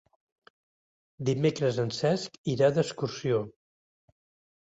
Dimecres 1.29 1.77
en 1.83 1.91
Cesc 1.97 2.39
irà 2.53 2.71
d'excursió. 2.79 3.43